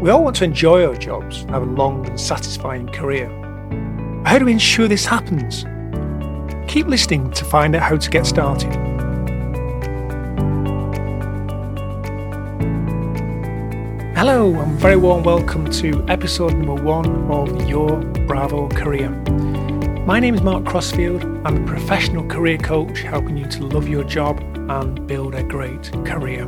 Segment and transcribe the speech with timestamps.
[0.00, 3.28] We all want to enjoy our jobs and have a long and satisfying career.
[4.24, 5.66] How do we ensure this happens?
[6.66, 8.72] Keep listening to find out how to get started.
[14.16, 19.10] Hello, and very warm welcome to episode number one of Your Bravo Career.
[20.06, 21.24] My name is Mark Crossfield.
[21.44, 24.40] I'm a professional career coach helping you to love your job
[24.70, 26.46] and build a great career.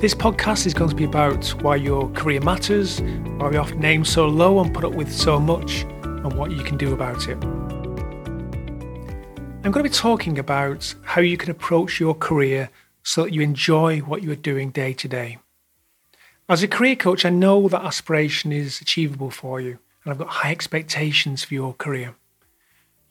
[0.00, 4.06] This podcast is going to be about why your career matters, why we're often aim
[4.06, 7.36] so low and put up with so much, and what you can do about it.
[9.62, 12.70] I'm going to be talking about how you can approach your career
[13.02, 15.36] so that you enjoy what you are doing day to day.
[16.48, 20.28] As a career coach, I know that aspiration is achievable for you, and I've got
[20.28, 22.14] high expectations for your career.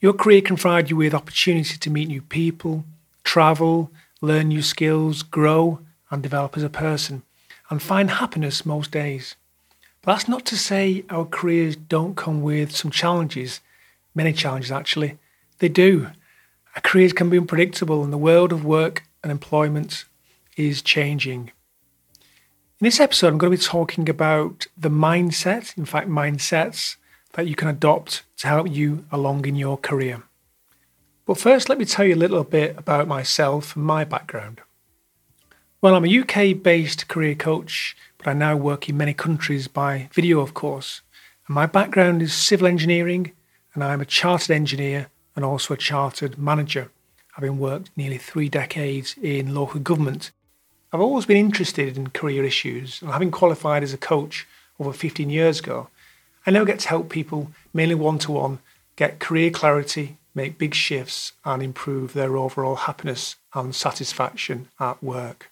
[0.02, 2.83] Your career can provide you with opportunity to meet new people,
[3.23, 5.81] travel, learn new skills, grow,
[6.12, 7.23] and develop as a person
[7.70, 9.36] and find happiness most days.
[10.02, 13.61] But that's not to say our careers don't come with some challenges,
[14.16, 15.17] many challenges actually.
[15.59, 16.08] They do.
[16.75, 20.06] Our careers can be unpredictable and the world of work and employment
[20.56, 21.52] is changing.
[22.80, 26.95] In this episode, I'm going to be talking about the mindset, in fact, mindsets
[27.33, 30.23] that you can adopt to help you along in your career.
[31.26, 34.61] But first, let me tell you a little bit about myself and my background.
[35.81, 40.09] Well, I'm a UK based career coach, but I now work in many countries by
[40.11, 40.99] video, of course.
[41.47, 43.31] And my background is civil engineering,
[43.73, 46.91] and I'm a chartered engineer and also a chartered manager,
[47.36, 50.31] having worked nearly three decades in local government.
[50.91, 54.45] I've always been interested in career issues, and having qualified as a coach
[54.81, 55.88] over 15 years ago,
[56.45, 58.59] I now get to help people, mainly one to one,
[58.97, 65.49] get career clarity, make big shifts, and improve their overall happiness and satisfaction at work.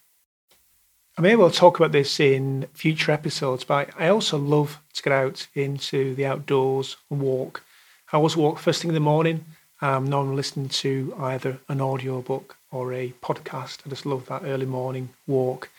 [1.18, 5.12] I may well talk about this in future episodes, but I also love to get
[5.12, 7.64] out into the outdoors and walk.
[8.12, 9.44] I always walk first thing in the morning.
[9.80, 13.78] I'm normally listening to either an audio book or a podcast.
[13.84, 15.70] I just love that early morning walk.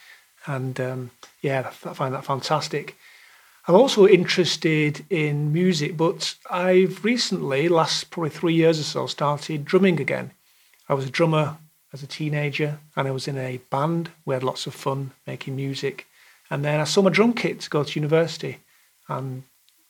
[0.45, 1.11] And um,
[1.41, 2.97] yeah, I find that fantastic.
[3.65, 9.63] I'm also interested in music, but I've recently, last probably three years or so, started
[9.63, 10.31] drumming again.
[10.89, 11.55] I was a drummer
[11.93, 14.11] as a teenager, and I was in a band.
[14.25, 16.07] We had lots of fun making music.
[16.49, 18.59] And then I saw my drum kit to go to university
[19.07, 19.43] and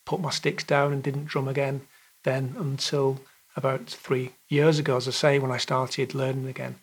[0.05, 1.81] put my sticks down and didn't drum again
[2.23, 3.19] then until
[3.55, 6.75] about three years ago, as I say, when I started learning again.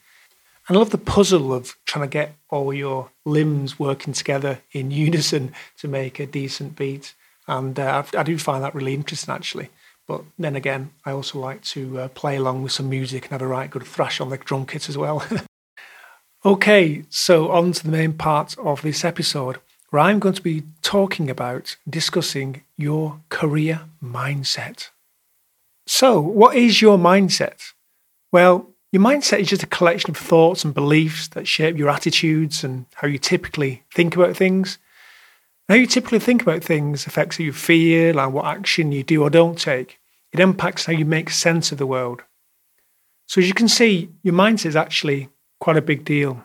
[0.69, 4.91] And I love the puzzle of trying to get all your limbs working together in
[5.07, 7.15] unison to make a decent beat.
[7.49, 9.71] And uh, I do find that really interesting, actually.
[10.07, 13.43] But then again, I also like to uh, play along with some music and have
[13.43, 15.25] a right good thrash on the drum kit as well.
[16.45, 19.59] okay, so on to the main part of this episode,
[19.91, 24.91] where I'm going to be talking about discussing your career mindset.
[25.87, 27.73] So, what is your mindset?
[28.33, 32.63] Well, your mindset is just a collection of thoughts and beliefs that shape your attitudes
[32.63, 34.79] and how you typically think about things.
[35.69, 39.23] How you typically think about things affects how you feel and what action you do
[39.23, 39.99] or don't take.
[40.33, 42.23] It impacts how you make sense of the world.
[43.27, 45.29] So, as you can see, your mindset is actually
[45.59, 46.45] quite a big deal.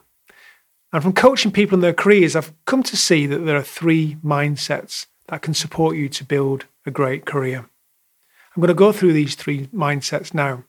[0.91, 4.17] And from coaching people in their careers, I've come to see that there are three
[4.25, 7.59] mindsets that can support you to build a great career.
[7.59, 10.63] I'm going to go through these three mindsets now.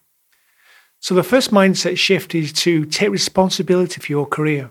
[0.99, 4.69] So, the first mindset shift is to take responsibility for your career.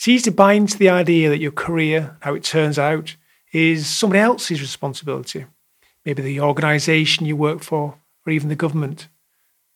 [0.00, 3.16] It's easy to buy into the idea that your career, how it turns out,
[3.52, 5.44] is somebody else's responsibility,
[6.06, 9.08] maybe the organisation you work for, or even the government.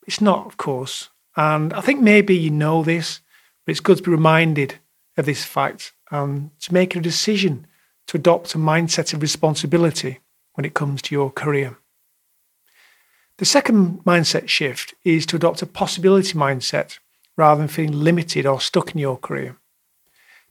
[0.06, 1.10] It's not, of course.
[1.36, 3.20] And I think maybe you know this,
[3.66, 4.76] but it's good to be reminded
[5.18, 7.66] of this fact and to make a decision
[8.06, 10.20] to adopt a mindset of responsibility
[10.54, 11.76] when it comes to your career.
[13.36, 16.98] The second mindset shift is to adopt a possibility mindset
[17.36, 19.58] rather than feeling limited or stuck in your career.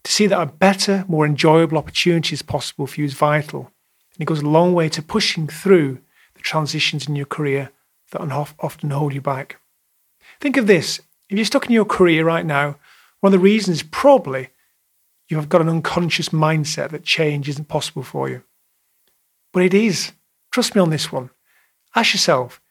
[0.04, 3.72] To see that a better, more enjoyable opportunity is possible for you is vital.
[4.14, 6.00] And it goes a long way to pushing through
[6.36, 7.72] the transitions in your career
[8.12, 8.22] that
[8.60, 9.60] often hold you back.
[10.40, 12.78] Think of this if you're stuck in your career right now,
[13.22, 14.50] one of the reasons is probably
[15.28, 18.44] you have got an unconscious mindset that change isn't possible for you.
[19.52, 20.12] But it is.
[20.52, 21.32] Trust me on this one.
[21.96, 22.62] Ask yourself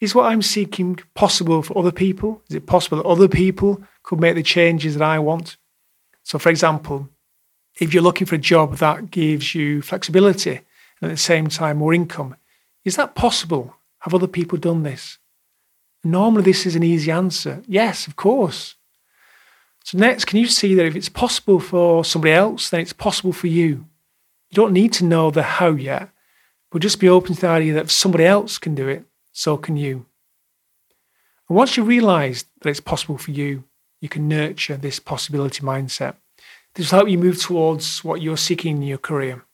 [0.00, 2.42] is what I'm seeking possible for other people?
[2.48, 5.58] Is it possible that other people could make the changes that I want?
[6.22, 7.08] So, for example,
[7.80, 10.60] if you're looking for a job that gives you flexibility
[11.00, 12.36] and at the same time more income,
[12.84, 13.76] is that possible?
[14.00, 15.18] Have other people done this?
[16.02, 17.62] Normally, this is an easy answer.
[17.66, 18.76] Yes, of course.
[19.84, 23.32] So, next, can you see that if it's possible for somebody else, then it's possible
[23.32, 23.86] for you?
[24.50, 26.10] You don't need to know the how yet,
[26.70, 29.56] but just be open to the idea that if somebody else can do it, so
[29.56, 30.06] can you.
[31.48, 33.64] And once you realize that it's possible for you,
[34.00, 36.14] you can nurture this possibility mindset.
[36.74, 39.44] This will help you move towards what you're seeking in your career.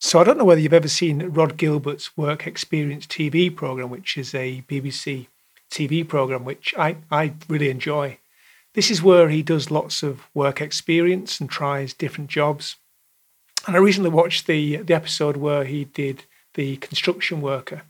[0.00, 4.16] So I don't know whether you've ever seen Rhod Gilbert's Work Experience TV program, which
[4.16, 5.26] is a BBC
[5.70, 8.18] TV program, which I, I really enjoy.
[8.74, 12.76] This is where he does lots of work experience and tries different jobs.
[13.66, 16.24] And I recently watched the the episode where he did
[16.54, 17.82] the construction worker,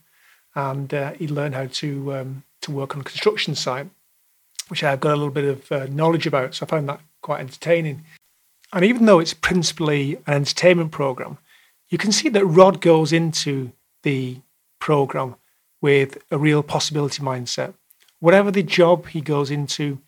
[0.55, 3.91] and uh, he learned how to um, to work on a construction site,
[4.69, 6.55] which I've got a little bit of uh, knowledge about.
[6.55, 8.05] So I found that quite entertaining.
[8.73, 11.39] And even though it's principally an entertainment program,
[11.89, 13.73] you can see that Rhod goes into
[14.03, 14.39] the
[14.79, 15.37] program
[15.81, 17.75] with a real possibility mindset.
[18.21, 19.99] Whatever the job he goes into,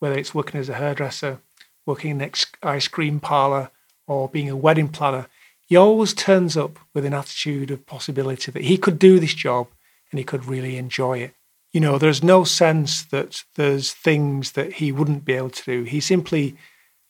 [0.00, 1.38] whether it's working as a hairdresser,
[1.86, 2.30] working in an
[2.62, 3.70] ice cream parlor,
[4.06, 5.28] or being a wedding planner,
[5.66, 9.68] he always turns up with an attitude of possibility that he could do this job
[10.10, 11.34] and he could really enjoy it.
[11.72, 15.82] You know, there's no sense that there's things that he wouldn't be able to do.
[15.84, 16.56] He simply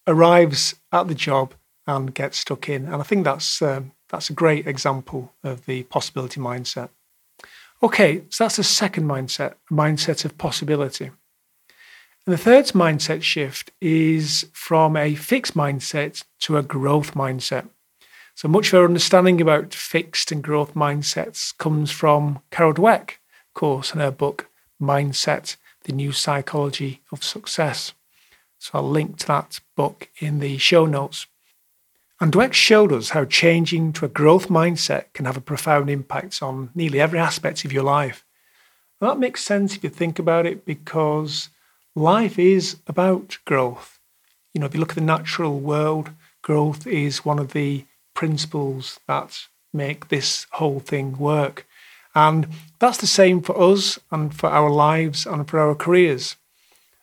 [0.06, 1.54] arrives at the job
[1.86, 2.84] and gets stuck in.
[2.84, 6.90] And I think that's um, that's a great example of the possibility mindset.
[7.82, 11.10] Okay, so that's the second mindset, mindset of possibility.
[12.26, 17.68] And the third mindset shift is from a fixed mindset to a growth mindset.
[18.34, 23.54] So much of our understanding about fixed and growth mindsets comes from Carol Dweck, of
[23.54, 24.49] course, in her book
[24.80, 27.92] Mindset, The New Psychology of Success.
[28.58, 31.26] So I'll link to that book in the show notes.
[32.20, 36.42] And Dweck showed us how changing to a growth mindset can have a profound impact
[36.42, 38.24] on nearly every aspect of your life.
[39.00, 41.48] And that makes sense if you think about it because
[41.94, 43.98] life is about growth.
[44.52, 46.10] You know, if you look at the natural world,
[46.42, 51.66] growth is one of the principles that make this whole thing work.
[52.14, 52.48] And
[52.78, 56.36] that's the same for us and for our lives and for our careers.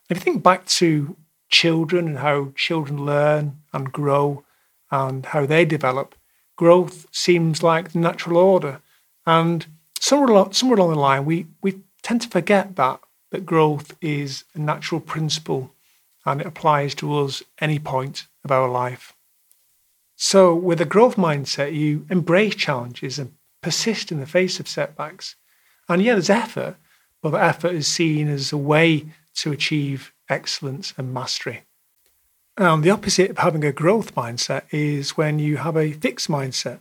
[0.10, 1.16] If you think back to
[1.50, 4.44] children and how children learn and grow,
[4.92, 6.16] and how they develop,
[6.56, 8.82] growth seems like the natural order.
[9.26, 9.66] And
[10.00, 13.00] somewhere along, somewhere along the line, we, we tend to forget that,
[13.32, 15.74] that growth is a natural principle
[16.26, 19.14] and it applies to us any point of our life.
[20.16, 23.34] So, with a growth mindset, you embrace challenges and
[23.68, 25.36] persist in the face of setbacks.
[25.90, 26.78] And yeah, there's effort,
[27.22, 31.64] but the effort is seen as a way to achieve excellence and mastery.
[32.56, 36.80] And the opposite of having a growth mindset is when you have a fixed mindset.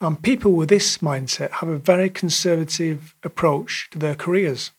[0.00, 4.72] And people with this mindset have a very conservative approach to their careers.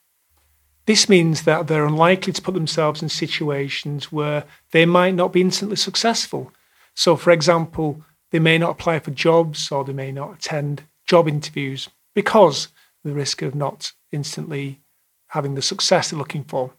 [0.87, 5.39] This means that they're unlikely to put themselves in situations where they might not be
[5.39, 6.51] instantly successful.
[6.95, 11.27] So, for example, they may not apply for jobs or they may not attend job
[11.27, 12.69] interviews because
[13.03, 14.79] the risk of not instantly
[15.27, 16.71] having the success they're looking for.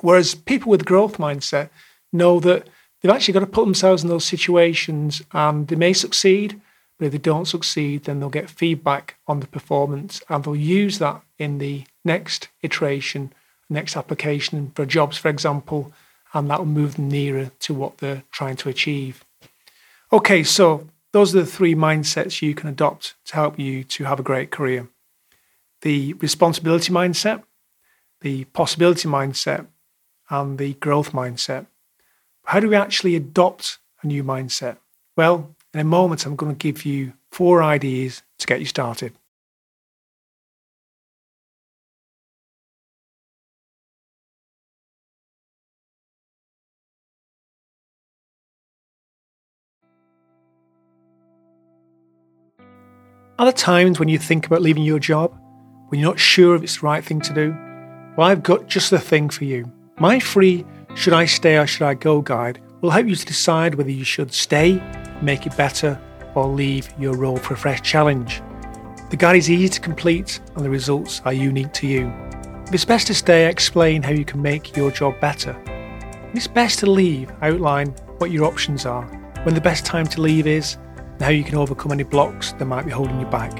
[0.00, 1.70] Whereas people with growth mindset
[2.12, 2.68] know that
[3.00, 6.60] they've actually got to put themselves in those situations and they may succeed,
[6.98, 10.98] but if they don't succeed, then they'll get feedback on the performance and they'll use
[10.98, 13.32] that in the next iteration,
[13.70, 15.92] next application for jobs, for example,
[16.34, 19.24] and that will move them nearer to what they're trying to achieve.
[20.12, 24.18] Okay, so those are the three mindsets you can adopt to help you to have
[24.18, 24.88] a great career
[25.82, 27.42] the responsibility mindset,
[28.20, 29.66] the possibility mindset,
[30.30, 31.66] and the growth mindset.
[32.44, 34.76] How do we actually adopt a new mindset?
[35.16, 39.12] Well, in a moment, I'm going to give you four ideas to get you started.
[53.42, 55.36] Are there times when you think about leaving your job,
[55.88, 57.50] when you're not sure if it's the right thing to do?
[58.16, 59.68] Well, I've got just the thing for you.
[59.98, 63.74] My free Should I Stay or Should I Go guide will help you to decide
[63.74, 64.80] whether you should stay,
[65.22, 66.00] make it better,
[66.36, 68.40] or leave your role for a fresh challenge.
[69.10, 72.12] The guide is easy to complete and the results are unique to you.
[72.68, 75.60] If it's best to stay, I explain how you can make your job better.
[76.30, 79.02] If it's best to leave, I outline what your options are,
[79.42, 80.76] when the best time to leave is,
[81.22, 83.52] and how you can overcome any blocks that might be holding you back.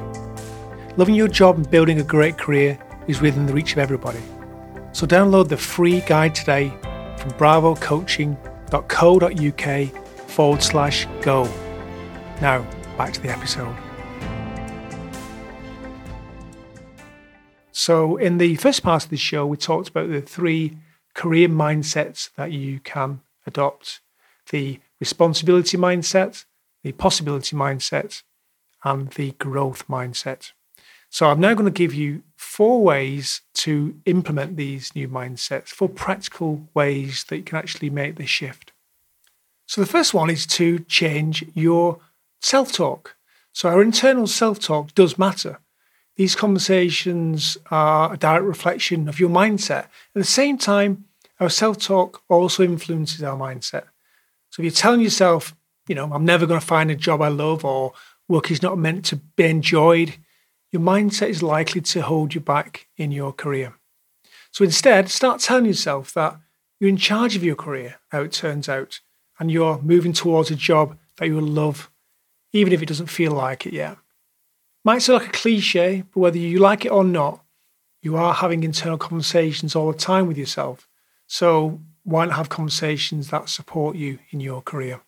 [0.96, 2.76] Loving your job and building a great career
[3.06, 4.18] is within the reach of everybody.
[4.90, 6.70] So download the free guide today
[7.18, 11.44] from bravocoaching.co.uk forward slash go.
[12.40, 13.76] Now, back to the episode.
[17.70, 20.78] So, in the first part of the show, we talked about the three
[21.14, 24.00] career mindsets that you can adopt
[24.50, 26.44] the responsibility mindset,
[26.82, 28.22] the possibility mindset,
[28.84, 30.52] and the growth mindset.
[31.10, 35.88] So I'm now going to give you four ways to implement these new mindsets, four
[35.88, 38.72] practical ways that you can actually make this shift.
[39.66, 42.00] So the first one is to change your
[42.40, 43.16] self talk.
[43.52, 45.60] So our internal self talk does matter.
[46.16, 49.84] These conversations are a direct reflection of your mindset.
[49.84, 51.04] At the same time,
[51.40, 53.84] our self talk also influences our mindset.
[54.50, 55.54] So if you're telling yourself,
[55.88, 57.92] you know, I'm never going to find a job I love or
[58.28, 60.16] work is not meant to be enjoyed,
[60.70, 63.74] your mindset is likely to hold you back in your career.
[64.50, 66.38] So instead, start telling yourself that
[66.78, 69.00] you're in charge of your career, how it turns out,
[69.38, 71.90] and you're moving towards a job that you will love,
[72.52, 73.98] even if it doesn't feel like it yet.
[74.84, 77.44] Might sound like a cliche, but whether you like it or not,
[78.02, 80.88] you are having internal conversations all the time with yourself.
[81.26, 85.00] So why not have conversations that support you in your career?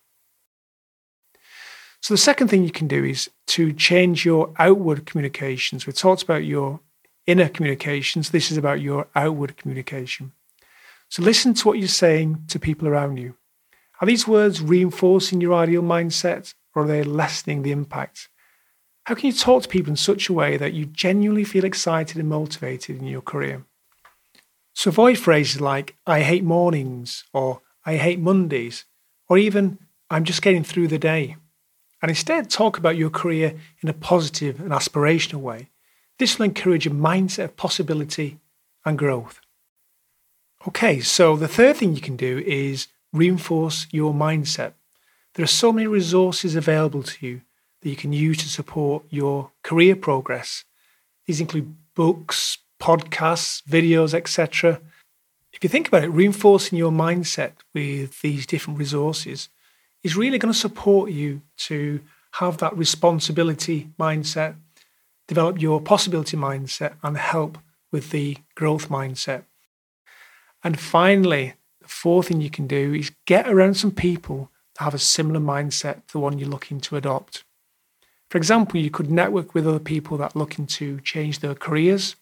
[2.04, 5.86] So the second thing you can do is to change your outward communications.
[5.86, 6.80] We talked about your
[7.26, 8.28] inner communications.
[8.28, 10.32] This is about your outward communication.
[11.08, 13.36] So listen to what you're saying to people around you.
[14.02, 18.28] Are these words reinforcing your ideal mindset or are they lessening the impact?
[19.04, 22.18] How can you talk to people in such a way that you genuinely feel excited
[22.18, 23.64] and motivated in your career?
[24.74, 28.84] So avoid phrases like, I hate mornings, or I hate Mondays,
[29.26, 29.78] or even,
[30.10, 31.36] I'm just getting through the day.
[32.04, 35.70] And instead, talk about your career in a positive and aspirational way.
[36.18, 38.40] This will encourage a mindset of possibility
[38.84, 39.40] and growth.
[40.68, 44.74] Okay, so the third thing you can do is reinforce your mindset.
[45.32, 47.40] There are so many resources available to you
[47.80, 50.64] that you can use to support your career progress.
[51.24, 54.78] These include books, podcasts, videos, etc.
[55.54, 59.48] If you think about it, reinforcing your mindset with these different resources
[60.04, 62.00] is really going to support you to
[62.32, 64.54] have that responsibility mindset,
[65.26, 67.58] develop your possibility mindset, and help
[67.90, 69.44] with the growth mindset.
[70.62, 74.94] And finally, the fourth thing you can do is get around some people that have
[74.94, 77.44] a similar mindset to the one you're looking to adopt.
[78.30, 82.16] For example, you could network with other people that are looking to change their careers,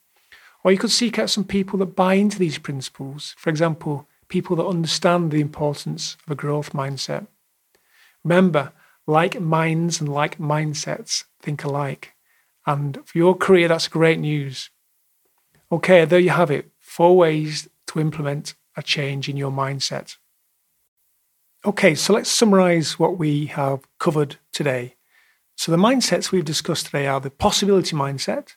[0.63, 3.35] or you could seek out some people that buy into these principles.
[3.39, 7.27] For example, people that understand the importance of a growth mindset.
[8.25, 8.73] Remember,
[9.07, 12.15] like minds and like mindsets think alike.
[12.67, 14.71] And for your career, that's great news.
[15.71, 20.17] Okay, there you have it four ways to implement a change in your mindset.
[21.65, 24.97] Okay, so let's summarize what we have covered today.
[25.57, 28.57] So, the mindsets we've discussed today are the possibility mindset,